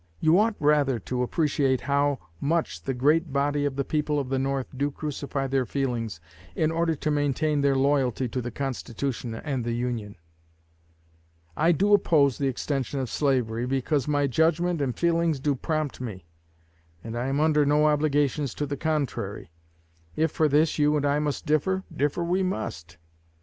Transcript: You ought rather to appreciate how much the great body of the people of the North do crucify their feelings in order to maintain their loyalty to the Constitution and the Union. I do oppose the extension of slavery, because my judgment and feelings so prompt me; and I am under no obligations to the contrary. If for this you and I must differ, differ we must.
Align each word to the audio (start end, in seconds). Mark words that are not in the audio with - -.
You 0.19 0.39
ought 0.39 0.55
rather 0.59 0.97
to 0.97 1.21
appreciate 1.21 1.81
how 1.81 2.17
much 2.39 2.81
the 2.81 2.93
great 2.95 3.31
body 3.31 3.65
of 3.65 3.75
the 3.75 3.85
people 3.85 4.17
of 4.17 4.29
the 4.29 4.39
North 4.39 4.65
do 4.75 4.89
crucify 4.89 5.45
their 5.45 5.67
feelings 5.67 6.19
in 6.55 6.71
order 6.71 6.95
to 6.95 7.11
maintain 7.11 7.61
their 7.61 7.75
loyalty 7.75 8.27
to 8.29 8.41
the 8.41 8.49
Constitution 8.49 9.35
and 9.35 9.63
the 9.63 9.73
Union. 9.75 10.15
I 11.55 11.71
do 11.71 11.93
oppose 11.93 12.39
the 12.39 12.47
extension 12.47 12.99
of 12.99 13.11
slavery, 13.11 13.67
because 13.67 14.07
my 14.07 14.25
judgment 14.25 14.81
and 14.81 14.97
feelings 14.97 15.39
so 15.45 15.53
prompt 15.53 16.01
me; 16.01 16.25
and 17.03 17.15
I 17.15 17.27
am 17.27 17.39
under 17.39 17.63
no 17.63 17.85
obligations 17.85 18.55
to 18.55 18.65
the 18.65 18.77
contrary. 18.77 19.51
If 20.15 20.31
for 20.31 20.47
this 20.49 20.79
you 20.79 20.97
and 20.97 21.05
I 21.05 21.19
must 21.19 21.45
differ, 21.45 21.83
differ 21.95 22.23
we 22.23 22.41
must. 22.41 22.97